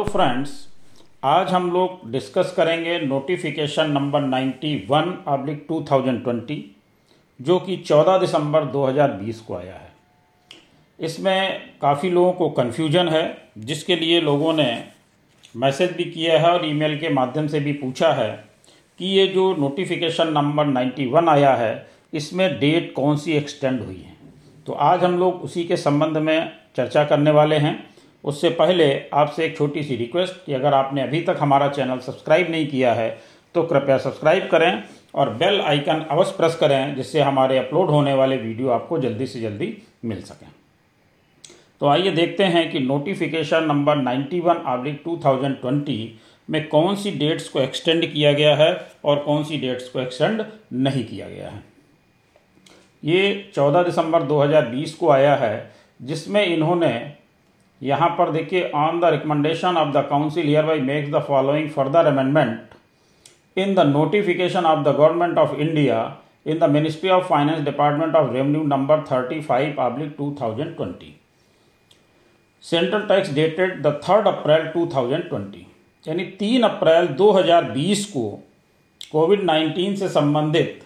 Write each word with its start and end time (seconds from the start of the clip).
तो 0.00 0.04
फ्रेंड्स 0.04 0.50
आज 1.24 1.48
हम 1.48 1.70
लोग 1.72 2.10
डिस्कस 2.10 2.52
करेंगे 2.56 2.98
notification 2.98 3.90
number 3.90 4.22
91 4.22 4.90
one 4.90 5.12
oblique 5.28 5.66
two 5.68 5.80
जो 7.40 7.58
कि 7.58 7.76
14 7.88 8.18
दिसंबर 8.20 8.64
2020 8.66 9.40
को 9.40 9.54
आया 9.54 9.74
है। 9.74 9.92
इसमें 10.98 11.60
काफ़ी 11.82 12.10
लोगों 12.10 12.32
को 12.32 12.48
कन्फ्यूज़न 12.50 13.08
है, 13.08 13.50
जिसके 13.58 13.96
लिए 13.96 14.20
लोगों 14.20 14.52
ने 14.52 14.84
मैसेज 15.56 15.92
भी 15.92 16.04
किया 16.04 16.38
है 16.38 16.52
और 16.52 16.64
ईमेल 16.66 16.98
के 16.98 17.08
माध्यम 17.08 17.46
से 17.46 17.60
भी 17.60 17.72
पूछा 17.72 18.12
है 18.12 18.30
कि 19.00 19.06
ये 19.06 19.26
जो 19.26 19.54
नोटिफिकेशन 19.56 20.32
नंबर 20.32 20.66
91 20.66 21.28
आया 21.28 21.54
है, 21.54 21.86
इसमें 22.14 22.58
डेट 22.60 22.92
कौन 22.94 23.16
सी 23.16 23.32
एक्सटेंड 23.32 23.82
हुई 23.82 23.96
है। 23.96 24.16
तो 24.66 24.72
आज 24.72 25.04
हम 25.04 25.18
लोग 25.18 25.42
उसी 25.42 25.64
के 25.64 25.76
संबंध 25.76 26.16
में 26.16 26.52
चर्चा 26.76 27.04
करने 27.04 27.30
वाले 27.30 27.56
हैं। 27.56 27.89
उससे 28.24 28.48
पहले 28.50 28.86
आपसे 29.14 29.44
एक 29.44 29.56
छोटी 29.56 29.82
सी 29.82 29.96
रिक्वेस्ट 29.96 30.44
कि 30.46 30.52
अगर 30.52 30.74
आपने 30.74 31.02
अभी 31.02 31.20
तक 31.20 31.36
हमारा 31.40 31.68
चैनल 31.68 31.98
सब्सक्राइब 31.98 32.50
नहीं 32.50 32.66
किया 32.66 32.92
है 32.94 33.10
तो 33.54 33.62
कृपया 33.62 33.98
सब्सक्राइब 33.98 34.48
करें 34.50 34.82
और 35.14 35.30
बेल 35.34 35.60
आइकन 35.60 36.00
अवश्य 36.10 36.34
प्रेस 36.36 36.54
करें, 36.54 36.94
जिससे 36.94 37.20
हमारे 37.20 37.58
अपलोड 37.58 37.90
होने 37.90 38.12
वाले 38.14 38.36
वीडियो 38.36 38.68
आपको 38.68 38.98
जल्दी 38.98 39.26
से 39.26 39.40
जल्दी 39.40 39.76
मिल 40.04 40.22
सकें। 40.22 40.48
तो 41.80 41.86
आइए 41.86 42.10
देखते 42.10 42.44
हैं 42.44 42.70
कि 42.70 42.78
notification 42.78 43.64
number 43.64 43.96
91 43.96 44.40
one 44.40 44.62
oblique 44.66 45.02
two 45.04 45.18
में 46.50 46.68
कौन 46.68 46.96
सी 46.96 47.10
डेट्स 47.10 47.48
को 47.48 47.60
एक्सटेंड 47.60 48.06
किया 48.12 48.32
गया 48.32 48.54
है 48.56 48.86
और 49.04 49.18
कौन 49.18 49.44
सी 49.44 49.58
डेट्स 49.58 49.88
को 49.88 50.00
एक्सटेंड 50.00 50.44
नहीं 50.72 51.04
किया 51.04 51.28
गया 51.28 51.48
है। 51.48 51.62
ये 53.04 53.50
14 53.54 53.84
दिसंबर 53.84 54.22
2020 54.22 54.94
को 54.94 55.10
आया 55.10 55.34
है, 55.34 55.72
जिसमें 56.02 56.44
इन्होंने 56.46 56.90
यहाँ 57.82 58.08
पर 58.18 58.30
देखिए 58.30 58.70
on 58.74 59.00
the 59.00 59.04
recommendation 59.04 59.76
of 59.76 59.88
the 59.88 60.06
council 60.10 60.46
hereby 60.64 60.80
makes 60.80 61.10
the 61.10 61.22
following 61.28 61.70
further 61.70 62.06
amendment 62.06 63.58
in 63.58 63.74
the 63.74 63.86
notification 63.86 64.64
of 64.64 64.84
the 64.84 64.94
government 64.96 65.38
of 65.38 65.54
India 65.54 66.02
in 66.46 66.58
the 66.58 66.70
ministry 66.70 67.10
of 67.10 67.24
finance 67.24 67.64
department 67.64 68.14
of 68.16 68.32
revenue 68.32 68.62
number 68.62 69.00
thirty 69.12 69.40
five 69.40 69.74
public 69.78 70.14
two 70.18 70.36
thousand 70.40 70.76
twenty 70.76 71.16
central 72.64 73.00
tax 73.00 73.32
dated 73.34 73.82
the 73.82 74.00
third 74.08 74.26
April 74.28 74.66
two 74.66 74.86
thousand 74.94 75.28
twenty 75.28 75.66
यानी 76.04 76.24
तीन 76.38 76.62
अप्रैल 76.62 77.06
दो 77.06 77.30
हज़ार 77.32 77.64
बीस 77.70 78.04
को 78.06 78.28
covid 79.12 79.42
nineteen 79.44 79.96
से 79.96 80.08
संबंधित 80.08 80.80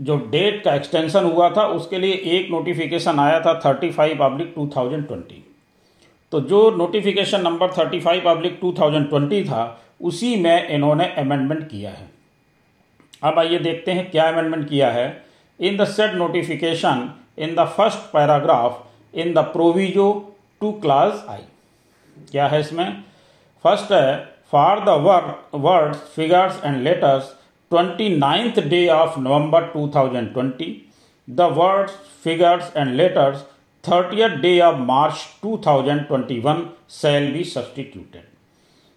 जो 0.00 0.16
डेट 0.30 0.62
का 0.64 0.74
एक्सटेंशन 0.74 1.24
हुआ 1.24 1.50
था, 1.50 1.66
उसके 1.66 1.98
लिए 1.98 2.12
एक 2.12 2.50
नोटिफिकेशन 2.50 3.18
आया 3.18 3.40
था 3.40 3.54
thirty 3.64 3.90
five 3.90 4.18
public 4.18 4.52
two 4.54 4.70
thousand 4.76 5.06
twenty 5.06 5.39
तो 6.32 6.40
जो 6.42 6.70
notification 6.70 7.40
number 7.42 7.70
thirty 7.72 8.00
five 8.00 8.22
public 8.24 8.58
two 8.60 8.72
thousand 8.78 9.08
twenty 9.08 9.42
था, 9.44 9.80
उसी 10.00 10.36
में 10.36 10.68
इन्होंने 10.68 11.04
अमेंडमेंट 11.18 11.68
किया 11.68 11.90
है। 11.90 12.08
अब 13.22 13.38
आइए 13.38 13.58
देखते 13.58 13.92
हैं 13.92 14.10
क्या 14.10 14.28
अमेंडमेंट 14.28 14.68
किया 14.68 14.90
है। 14.90 15.06
In 15.60 15.76
the 15.76 15.84
said 15.86 16.14
notification 16.14 17.08
in 17.38 17.54
the 17.54 17.64
first 17.76 17.98
paragraph 18.12 18.86
in 19.14 19.32
the 19.34 19.38
proviso 19.52 20.08
to 20.60 20.72
clause 20.82 21.24
I 21.28 21.42
क्या 22.30 22.46
है 22.48 22.60
इसमें? 22.60 23.02
फ़र्स्ट 23.64 23.92
है 23.92 24.16
for 24.52 24.80
the 24.84 24.88
work 25.02 25.50
words 25.56 25.98
figures 26.14 26.60
and 26.64 26.82
letters 26.82 27.34
twenty 27.70 28.08
ninth 28.16 28.58
day 28.68 28.86
of 28.90 29.18
November 29.20 29.66
two 29.72 29.88
thousand 29.94 30.32
twenty 30.32 30.70
the 31.28 31.40
words 31.56 31.92
figures 32.24 32.72
and 32.76 32.94
letters 32.94 33.44
thirtieth 33.84 34.36
day 34.36 34.60
of 34.60 34.76
March 34.76 35.26
two 35.42 35.56
thousand 35.66 36.06
twenty 36.06 36.40
one 36.40 36.66
shall 36.88 37.32
be 37.32 37.44
substituted 37.44 38.28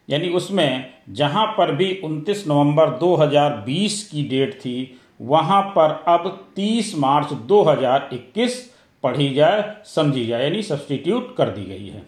यानी 0.10 0.30
उसमें 0.30 0.94
जहाँ 1.10 1.46
पर 1.58 1.72
भी 1.72 2.02
29 2.06 2.48
नवंबर 2.48 2.90
2020 3.00 4.02
की 4.04 4.24
date 4.30 4.54
थी, 4.54 5.00
वहाँ 5.22 5.62
पर 5.78 6.04
अब 6.08 6.28
30 6.56 6.94
मार्च 6.96 7.34
2021 7.52 8.58
पढ़ी 9.04 9.34
जाए, 9.34 9.76
समझी 9.86 10.26
जाए, 10.26 10.44
यानी 10.44 10.62
सब्सटीट्यूट 10.62 11.36
कर 11.38 11.50
दी 11.50 11.64
गई 11.64 11.88
है। 11.88 12.04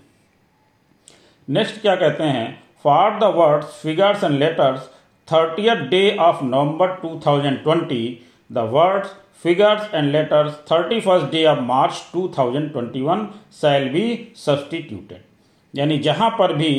नेक्स्ट 1.47 1.81
क्या 1.81 1.95
कहते 1.95 2.23
हैं? 2.23 2.63
For 2.83 3.19
the 3.19 3.33
words 3.35 3.81
figures 3.81 4.23
and 4.23 4.37
letters 4.39 4.89
thirtieth 5.27 5.75
day 5.89 6.17
of 6.19 6.43
November 6.43 6.91
2020 7.05 8.17
the 8.51 8.69
words 8.71 9.15
and 9.43 10.11
letters 10.11 10.53
thirty 10.71 10.99
first 11.01 11.31
day 11.31 11.45
of 11.45 11.59
March 11.59 12.03
2021 12.15 13.25
shall 13.53 13.87
be 13.89 14.33
substituted 14.35 15.77
यानी 15.79 15.97
जहाँ 15.99 16.29
पर 16.29 16.53
भी 16.53 16.71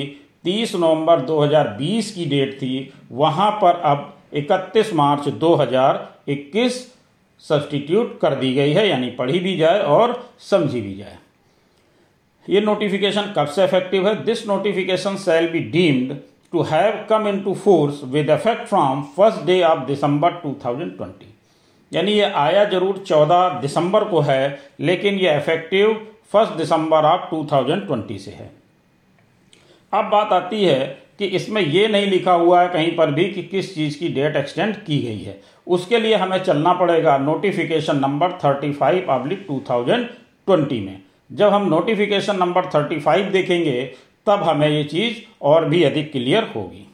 30 0.44 0.74
नवंबर 0.74 1.20
2020 1.20 2.10
की 2.10 2.24
डेट 2.24 2.54
थी, 2.54 2.92
वहाँ 3.12 3.50
पर 3.62 3.80
अब 3.84 4.12
31 4.34 4.92
मार्च 4.94 5.28
2021 5.44 6.78
सब्सटीट्यूट 7.40 8.18
कर 8.20 8.34
दी 8.34 8.52
गई 8.54 8.72
है, 8.72 8.88
यानी 8.88 9.10
पढ़ी 9.10 9.38
भी 9.38 9.56
जाए 9.56 9.80
और 9.80 10.30
समझी 10.40 10.80
भी 10.80 10.94
जाए। 10.94 11.18
ये 12.48 12.60
नोटिफिकेशन 12.60 13.32
कब 13.36 13.46
से 13.46 13.64
इफ़ेक्टिव 13.64 14.08
है? 14.08 14.24
This 14.24 14.46
notification 14.48 15.16
shall 15.16 15.50
be 15.52 15.60
deemed 15.70 16.16
to 16.54 16.62
have 16.62 16.98
come 17.08 17.24
into 17.26 17.52
force 17.54 18.02
with 18.14 18.28
effect 18.30 18.68
from 18.68 19.00
first 19.16 19.40
day 19.46 19.62
of 19.64 19.80
December 19.86 20.30
2020 20.42 21.32
यानी 21.92 22.12
ये 22.12 22.30
आया 22.34 22.64
ज़रूर 22.64 22.98
14 22.98 23.48
दिसंबर 23.60 24.04
को 24.04 24.20
है, 24.20 24.58
लेकिन 24.80 25.14
ये 25.14 25.36
इफ़ेक्टिव 25.36 25.94
फ़र्स्ट 26.32 26.52
दिसंबर 26.52 27.04
ऑफ़ 27.04 27.30
2020 27.30 28.18
से 28.18 28.30
है। 28.30 28.50
अब 29.92 30.04
बात 30.04 30.32
आती 30.32 30.64
है 30.64 30.84
कि 31.18 31.26
इसमें 31.26 31.60
ये 31.62 31.86
नहीं 31.88 32.06
लिखा 32.06 32.32
हुआ 32.32 32.62
है 32.62 32.68
कहीं 32.68 32.96
पर 32.96 33.10
भी 33.10 33.24
कि 33.24 33.42
किस 33.42 33.74
चीज़ 33.74 33.98
की 33.98 34.08
डेट 34.08 34.36
एक्सटेंड 34.36 34.74
की 34.76 34.98
गई 34.98 35.18
है। 35.18 35.40
उसके 35.66 35.98
लिए 35.98 36.14
हमें 36.14 36.38
चलना 36.38 36.72
पड़ेगा 36.72 37.16
notification 37.18 37.96
number 37.96 38.32
35 38.38 38.72
five 38.72 39.06
public 39.08 39.46
two 39.48 39.60
में। 40.72 41.00
जब 41.32 41.48
हम 41.48 41.68
नोटिफिकेशन 41.68 42.36
नंबर 42.36 42.66
35 42.66 43.30
देखेंगे, 43.32 43.82
तब 44.26 44.42
हमें 44.42 44.68
ये 44.68 44.84
चीज़ 44.84 45.16
और 45.42 45.64
भी 45.64 45.82
अधिक 45.82 46.10
क्लियर 46.12 46.50
होगी। 46.56 46.86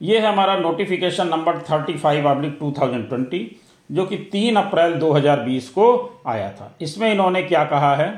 ये 0.00 0.18
है 0.18 0.26
हमारा 0.26 0.56
notification 0.56 1.28
number 1.28 1.58
thirty 1.70 1.92
five 1.98 2.28
oblique 2.30 2.56
two 2.60 2.72
thousand 2.80 3.08
twenty 3.08 3.40
जो 3.90 4.04
कि 4.06 4.16
तीन 4.32 4.56
अप्रैल 4.56 4.94
2020 5.00 5.68
को 5.68 5.86
आया 6.26 6.50
था। 6.50 6.74
इसमें 6.80 7.10
इन्होंने 7.12 7.42
क्या 7.42 7.64
कहा 7.64 7.94
है? 7.96 8.08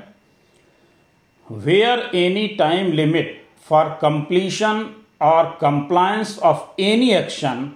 Where 1.53 2.11
any 2.15 2.47
time 2.49 2.93
limit 2.93 3.41
for 3.69 3.84
completion 4.03 4.84
or 5.22 5.59
compliance 5.61 6.38
of 6.43 6.81
any 6.83 7.11
action 7.11 7.71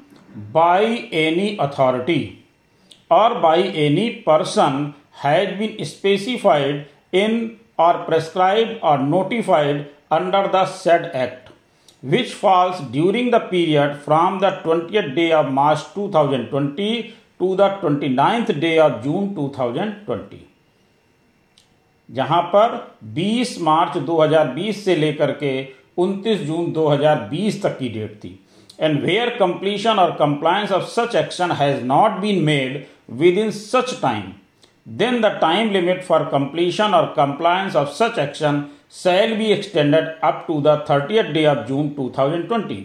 by 0.53 0.85
any 1.15 1.57
authority 1.61 2.21
or 3.11 3.39
by 3.39 3.62
any 3.87 4.09
person 4.27 4.93
has 5.25 5.55
been 5.59 5.85
specified 5.85 6.85
in 7.15 7.51
or 7.79 8.03
prescribe 8.05 8.81
or 8.83 9.01
notified 9.03 9.87
under 10.12 10.47
the 10.55 10.65
said 10.67 11.12
act. 11.15 11.52
Which 12.03 12.33
falls 12.35 12.81
during 12.93 13.33
the 13.33 13.41
period 13.51 13.95
from 14.05 14.39
the 14.41 14.53
twenty 14.63 15.01
day 15.15 15.31
of 15.33 15.47
March 15.53 15.87
two 15.95 16.11
thousand 16.15 16.49
twenty 16.51 16.95
to 17.41 17.55
the 17.57 17.71
twenty 17.81 18.09
ninth 18.09 18.53
day 18.61 18.77
of 18.79 19.03
June 19.03 19.35
two 19.35 19.53
thousand 19.59 19.93
twenty 20.07 20.47
जहाँ 22.09 22.43
पर 22.55 22.77
20 23.17 23.59
मार्च 23.62 23.97
2020 24.07 24.83
से 24.85 24.97
लेकर 24.97 25.31
के 25.43 25.53
29 25.99 26.45
जून 26.47 26.73
2020 26.73 27.62
तक 27.62 27.79
की 27.79 27.89
date 27.89 28.19
थी। 28.25 28.39
And 28.81 29.01
where 29.03 29.29
completion 29.39 29.99
or 29.99 30.11
compliance 30.19 30.73
of 30.73 30.85
such 30.91 31.15
action 31.17 31.53
has 31.53 31.83
not 31.85 32.19
been 32.21 32.43
made 32.45 32.85
within 33.39 33.51
such 33.51 33.99
time 34.03 34.23
then 34.99 35.21
the 35.21 35.27
time 35.41 35.71
limit 35.71 36.03
for 36.05 36.25
completion 36.33 36.95
or 36.95 37.07
compliance 37.17 37.77
of 37.77 37.89
such 37.95 38.19
action 38.19 38.65
shall 38.93 39.31
be 39.39 39.47
extended 39.53 40.05
up 40.25 40.47
to 40.47 40.61
the 40.61 40.77
30th 40.91 41.33
day 41.33 41.47
of 41.47 41.67
June 41.71 41.91
2020. 41.94 42.77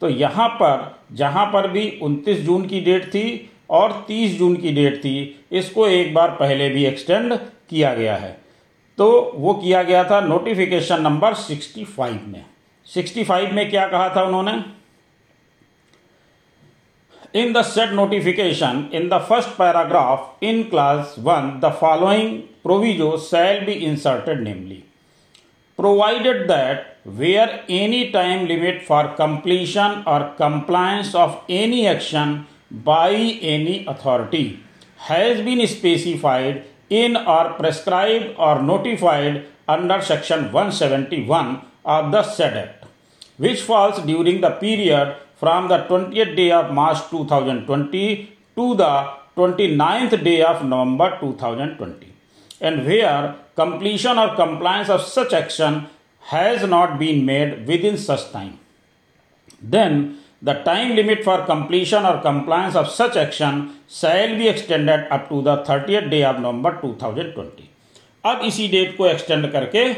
तो 0.00 0.08
यहाँ 0.08 0.48
पर, 0.48 1.00
जहाँ 1.12 1.46
पर 1.46 1.68
भी 1.68 1.98
29 2.02 2.40
जून 2.40 2.66
की 2.66 2.80
date 2.80 3.08
थी 3.08 3.50
और 3.70 4.04
30 4.08 4.38
जून 4.38 4.56
की 4.56 4.72
डेट 4.72 4.98
थी, 4.98 5.44
इसको 5.52 5.86
एक 5.86 6.14
बार 6.14 6.30
पहले 6.30 6.68
भी 6.68 6.84
एक्सटेंड 6.84 7.34
किया 7.70 7.94
गया 7.94 8.16
है। 8.16 8.40
तो 8.98 9.32
वो 9.34 9.54
किया 9.54 9.82
गया 9.82 10.04
था 10.04 10.20
नोटिफिकेशन 10.20 11.02
नंबर 11.02 11.34
65 11.34 12.26
में। 12.26 12.44
65 12.86 13.52
में 13.52 13.70
क्या 13.70 13.88
कहा 13.88 14.08
था 14.16 14.22
उन्होंने? 14.22 14.81
In 17.32 17.54
the 17.54 17.62
said 17.62 17.94
notification, 17.94 18.92
in 18.92 19.08
the 19.08 19.18
first 19.18 19.56
paragraph 19.56 20.36
in 20.42 20.68
class 20.68 21.16
1, 21.16 21.60
the 21.60 21.70
following 21.70 22.50
proviso 22.62 23.18
shall 23.18 23.64
be 23.64 23.86
inserted 23.86 24.42
namely, 24.42 24.84
provided 25.74 26.46
that 26.48 26.98
where 27.04 27.64
any 27.70 28.12
time 28.12 28.46
limit 28.46 28.82
for 28.82 29.14
completion 29.14 30.04
or 30.06 30.34
compliance 30.36 31.14
of 31.14 31.40
any 31.48 31.86
action 31.86 32.46
by 32.70 33.12
any 33.12 33.86
authority 33.86 34.60
has 35.08 35.40
been 35.40 35.66
specified 35.66 36.64
in 36.90 37.16
or 37.16 37.54
prescribed 37.54 38.34
or 38.36 38.60
notified 38.60 39.46
under 39.66 40.02
section 40.02 40.52
171 40.52 41.62
of 41.86 42.12
the 42.12 42.22
said 42.22 42.56
act, 42.58 42.84
which 43.38 43.62
falls 43.62 43.98
during 44.02 44.42
the 44.42 44.50
period 44.50 45.16
from 45.42 45.68
the 45.68 45.72
twenty 45.88 46.24
day 46.24 46.50
of 46.50 46.70
March 46.72 46.98
2020 47.14 47.30
thousand 47.30 47.64
twenty 47.66 48.14
to 48.56 48.74
the 48.74 48.88
twenty 49.36 49.66
ninth 49.76 50.14
day 50.14 50.40
of 50.42 50.62
November 50.64 51.10
two 51.10 51.32
thousand 51.42 51.76
twenty 51.76 52.12
and 52.62 52.82
where 53.02 53.26
completion 53.56 54.18
or 54.18 54.34
compliance 54.34 54.90
of 54.90 55.00
such 55.00 55.34
action 55.34 55.82
has 56.32 56.64
not 56.66 56.90
been 56.90 57.24
made 57.24 57.66
within 57.84 57.96
such 57.96 58.28
time 58.32 58.50
then 59.70 59.98
the 60.44 60.50
time 60.66 60.92
limit 60.92 61.24
for 61.24 61.40
completion 61.48 62.06
or 62.06 62.16
compliance 62.16 62.76
of 62.76 62.86
such 62.86 63.16
action 63.16 63.68
shall 63.90 64.36
be 64.38 64.46
extended 64.48 65.08
up 65.08 65.26
to 65.30 65.42
the 65.42 65.64
thirty 65.70 66.00
day 66.00 66.22
of 66.24 66.36
November 66.36 66.72
two 66.82 66.96
thousand 67.02 67.34
twenty 67.34 67.68
अब 68.24 68.40
इसी 68.44 68.68
date 68.68 68.96
को 68.96 69.06
extend 69.06 69.50
करके 69.52 69.92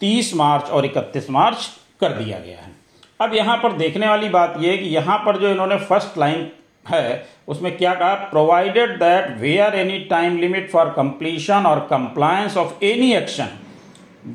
तीस 0.00 0.34
मार्च 0.34 0.70
और 0.70 0.84
इकतीस 0.84 1.30
मार्च 1.30 1.70
कर 2.00 2.12
दिया 2.12 2.38
गया 2.38 2.58
है। 2.58 2.76
अब 3.20 3.34
यहाँ 3.34 3.56
पर 3.56 3.72
देखने 3.74 4.08
वाली 4.08 4.28
बात 4.28 4.54
यह 4.60 4.76
कि 4.76 4.88
यहाँ 4.88 5.18
पर 5.18 5.38
जो 5.38 5.48
इन्होंने 5.48 5.76
फ़र्स्ट 5.78 6.18
लाइन 6.18 6.50
है, 6.86 7.26
उसमें 7.48 7.76
क्या 7.76 7.94
कहा? 7.94 8.14
Provided 8.30 8.90
that 8.98 9.30
where 9.40 9.74
any 9.74 9.98
time 10.10 10.36
limit 10.38 10.70
for 10.70 10.90
completion 10.96 11.66
or 11.66 11.80
compliance 11.90 12.56
of 12.56 12.84
any 12.84 13.12
action 13.14 13.48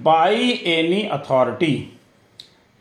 by 0.04 0.50
any 0.68 1.02
authority 1.12 1.76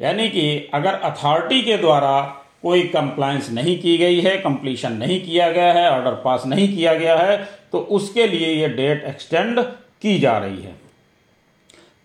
यानी 0.01 0.29
कि 0.29 0.71
अगर 0.75 0.95
अथॉरिटी 1.05 1.63
के 1.63 1.77
द्वारा 1.77 2.21
कोई 2.63 2.83
कंप्लायंस 2.89 3.51
नहीं 3.51 3.79
की 3.79 3.97
गई 3.99 4.21
है 4.21 4.37
कंप्लीशन 4.39 4.93
नहीं 4.93 5.21
किया 5.21 5.51
गया 5.53 5.73
है 5.73 5.91
ऑर्डर 5.91 6.15
पास 6.15 6.43
नहीं 6.47 6.69
किया 6.77 6.95
गया 6.95 7.17
है 7.17 7.37
तो 7.73 7.79
उसके 7.91 8.27
लिए 8.27 8.53
ये 8.53 8.69
डेट 8.69 9.05
एक्सटेंड 9.05 9.61
की 10.03 10.19
जा 10.19 10.37
रही 10.39 10.63
है। 10.63 10.77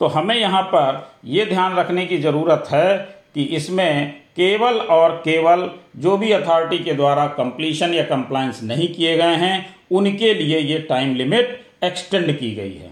तो 0.01 0.07
हमें 0.07 0.35
यहाँ 0.35 0.61
पर 0.63 1.05
यह 1.25 1.45
ध्यान 1.45 1.75
रखने 1.75 2.05
की 2.05 2.17
ज़रूरत 2.17 2.67
है 2.71 3.16
कि 3.37 3.43
इसमें 3.55 4.11
केवल 4.35 4.75
और 4.91 5.11
केवल 5.25 5.69
जो 5.97 6.15
भी 6.17 6.31
अथॉरिटी 6.31 6.77
के 6.83 6.93
द्वारा 6.93 7.25
कंप्लीशन 7.33 7.93
या 7.93 8.03
कंप्लायंस 8.05 8.61
नहीं 8.63 8.87
किए 8.93 9.15
गए 9.17 9.35
हैं, 9.35 9.65
उनके 9.91 10.33
लिए 10.33 10.59
ये 10.59 10.77
टाइम 10.89 11.13
लिमिट 11.15 11.59
एक्सटेंड 11.83 12.31
की 12.39 12.53
गई 12.55 12.73
है। 12.73 12.91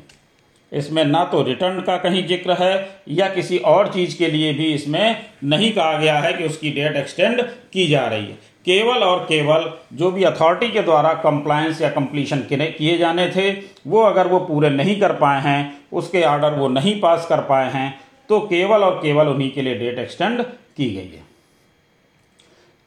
इसमें 0.71 1.03
ना 1.06 1.24
तो 1.24 1.42
रिटर्न 1.44 1.80
का 1.81 1.97
कहीं 1.97 2.25
ज़िक्र 2.27 2.57
है, 2.59 3.01
या 3.09 3.30
किसी 3.30 3.57
और 3.57 3.88
चीज़ 3.88 4.18
के 4.18 4.27
लिए 4.27 4.53
भी 4.53 4.71
इसमें 4.74 5.15
नहीं 5.44 5.71
कहा 5.71 5.97
गया 5.97 6.19
है 6.19 6.33
कि 6.33 6.44
उसकी 6.44 6.71
डेट 6.71 6.95
एक्सटेंड 6.95 7.41
की 7.74 7.88
जा 7.88 8.06
रही 8.07 8.25
है। 8.25 8.38
केवल 8.65 9.03
और 9.03 9.25
केवल 9.25 9.71
जो 9.94 10.12
भी 10.12 10.24
अथॉरिटी 10.24 10.71
के 10.71 10.81
द्वारा 10.81 11.13
कंप्लायंस 11.24 11.81
या 11.81 11.89
कंप्लीशन 11.89 12.39
किए 12.50 12.98
जाने 12.98 13.27
थे, 13.30 13.51
वो 13.88 14.01
अगर 14.03 14.27
वो 14.27 14.39
पूरे 14.45 14.69
नहीं 14.71 15.00
कर 15.00 15.12
पाए 15.15 15.41
हैं, 15.41 15.77
उसके 15.94 16.24
ऑर्डर 16.25 16.53
वो 16.53 16.68
नहीं 16.69 17.00
पास 17.01 17.25
कर 17.30 17.41
पाए 17.44 17.71
हैं 17.71 17.94
तो 18.30 18.39
केवल 18.39 18.83
और 18.83 18.95
केवल 18.95 19.27
उन्हीं 19.27 19.51
के 19.51 19.62
लिए 19.62 19.75
डेट 19.75 20.00
एक्सटेंड 20.00 20.42
की 20.77 20.89
गई 20.95 21.10
है। 21.10 21.24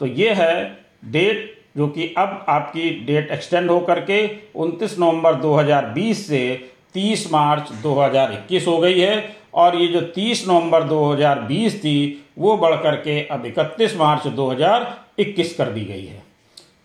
तो 0.01 0.07
ये 0.07 0.33
है 0.33 0.79
डेट 1.05 1.57
जो 1.77 1.89
कि 1.89 2.15
अब 2.19 2.45
आपकी 2.49 2.91
डेट 3.07 3.31
एक्सटेंड 3.31 3.71
होकर 3.71 4.01
के 4.01 4.27
29 4.57 4.99
नवंबर 4.99 5.35
2020 5.35 6.27
से 6.27 6.71
30 6.95 7.27
मार्च 7.33 7.73
2021 7.83 8.67
हो 8.67 8.79
गई 8.79 9.01
है 9.01 9.37
और 9.55 9.77
ये 9.77 9.87
जो 9.87 10.01
30 10.17 10.47
नवंबर 10.49 10.83
2020 10.83 11.79
थी, 11.79 12.25
वो 12.39 12.57
बढ़ 12.57 12.75
करके 12.77 13.21
अब 13.27 13.45
31 13.47 13.97
मार्च 13.97 14.27
2021 14.35 15.53
कर 15.53 15.69
दी 15.69 15.85
गई 15.85 16.05
है। 16.05 16.23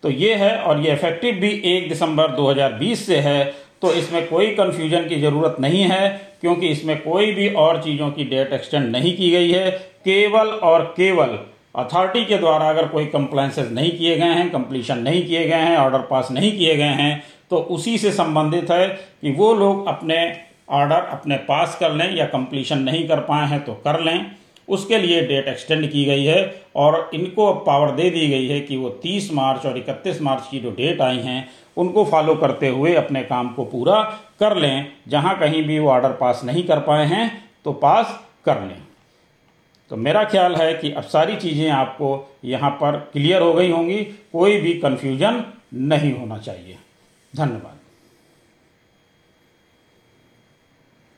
तो 0.02 0.10
ये 0.10 0.34
है 0.34 0.56
और 0.58 0.80
ये 0.80 0.92
इफ़ेक्टिव 0.92 1.34
भी 1.34 1.50
1 1.66 1.88
दिसंबर 1.88 2.30
2020 2.36 3.06
से 3.06 3.16
है 3.16 3.54
तो 3.84 3.92
इसमें 3.94 4.26
कोई 4.28 4.46
कंफ्यूजन 4.54 5.08
की 5.08 5.20
ज़रूरत 5.20 5.56
नहीं 5.60 5.82
है, 5.82 6.08
क्योंकि 6.40 6.68
इसमें 6.68 7.00
कोई 7.00 7.32
भी 7.32 7.48
और 7.54 7.80
चीज़ों 7.82 8.10
की 8.10 8.24
डेट 8.26 8.52
एक्सटेंड 8.52 8.86
नहीं 8.92 9.16
की 9.16 9.30
गई 9.30 9.50
है। 9.50 9.70
केवल 10.04 10.48
और 10.64 10.82
केवल 10.96 11.38
अथॉरिटी 11.74 12.24
के 12.24 12.38
द्वारा 12.38 12.68
अगर 12.68 12.86
कोई 12.88 13.06
कंप्लाइंसेस 13.08 13.70
नहीं 13.70 13.90
किए 13.90 14.16
गए 14.16 14.32
हैं 14.32 14.48
कंप्लीशन 14.50 14.98
नहीं 15.00 15.22
किए 15.26 15.46
गए 15.46 15.60
हैं 15.60 15.76
ऑर्डर 15.78 16.06
पास 16.10 16.28
नहीं 16.30 16.52
किए 16.52 16.76
गए 16.76 16.94
हैं 16.94 17.22
तो 17.50 17.56
उसी 17.70 17.96
से 17.98 18.12
संबंधित 18.12 18.70
है 18.70 18.86
कि 18.88 19.32
वो 19.32 19.52
लोग 19.54 19.86
अपने 19.88 20.16
ऑर्डर 20.72 21.02
अपने 21.12 21.36
पास 21.48 21.76
कर 21.80 21.92
लें 21.92 22.14
या 22.16 22.26
कंप्लीशन 22.28 22.78
नहीं 22.80 23.06
कर 23.08 23.20
पाए 23.22 23.48
हैं 23.48 23.64
तो 23.64 23.72
कर 23.84 24.00
लें। 24.00 24.18
उसके 24.68 24.98
लिए 24.98 25.20
डेट 25.26 25.48
एक्सटेंड 25.48 25.90
की 25.90 26.04
गई 26.04 26.24
है 26.24 26.64
और 26.76 27.10
इनको 27.14 27.46
अब 27.46 27.62
पावर 27.66 27.90
दे 27.90 28.08
दी 28.10 28.26
गई 28.28 28.46
है 28.48 28.60
कि 28.60 28.76
वो 28.76 28.88
30 29.04 29.30
मार्च 29.32 29.66
और 29.66 29.78
31 29.78 30.20
मार्च 30.22 30.46
की 30.50 30.60
जो 30.60 30.70
डेट 30.70 31.00
आई 31.00 31.18
हैं, 31.18 31.48
उनको 31.76 32.04
फॉलो 32.04 32.34
करते 32.34 32.68
हुए 32.68 32.94
अपने 32.94 33.22
काम 33.22 33.48
को 33.48 33.64
पूरा 33.64 34.02
कर 34.40 34.56
लें। 34.56 34.92
जहाँ 35.08 35.38
कहीं 35.38 35.62
भी 35.62 35.78
वो 35.78 35.90
ऑर्डर 35.90 36.12
पास 36.12 36.40
नहीं 36.44 36.64
कर 36.64 36.78
पाए 36.78 37.06
हैं 37.06 37.30
तो 37.64 37.72
पास 37.72 38.18
कर 38.44 38.60
लें। 38.60 38.82
तो 39.90 39.96
मेरा 39.96 40.24
ख्याल 40.24 40.54
है 40.56 40.72
कि 40.74 40.90
अब 40.92 41.02
सारी 41.02 41.36
चीज़ें 41.36 41.70
आपको 41.70 42.08
यहाँ 42.44 42.70
पर 42.70 42.96
क्लियर 43.12 43.42
हो 43.42 43.52
गई 43.52 43.70
होंगी। 43.70 44.02
कोई 44.32 44.60
भी 44.60 44.74
कन्फ्यूज़न 44.74 45.44
नहीं 45.74 46.12
होना 46.12 46.38
चाहिए। 46.38 46.76
धन्यवाद। 47.36 47.78